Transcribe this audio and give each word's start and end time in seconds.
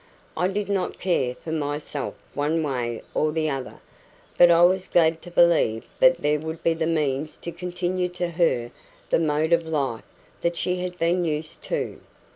I 0.35 0.47
did 0.47 0.67
not 0.67 0.97
care 0.97 1.35
for 1.35 1.51
myself 1.51 2.15
one 2.33 2.63
way 2.63 3.03
or 3.13 3.31
the 3.31 3.51
other, 3.51 3.79
but 4.35 4.49
I 4.49 4.63
was 4.63 4.87
glad 4.87 5.21
to 5.21 5.29
believe 5.29 5.85
that 5.99 6.23
there 6.23 6.39
would 6.39 6.63
be 6.63 6.73
the 6.73 6.87
means 6.87 7.37
to 7.37 7.51
continue 7.51 8.09
to 8.09 8.29
her 8.29 8.71
the 9.11 9.19
mode 9.19 9.53
of 9.53 9.67
life 9.67 10.03
that 10.41 10.57
she 10.57 10.77
had 10.77 10.97
been 10.97 11.23
used 11.23 11.61
to. 11.65 11.99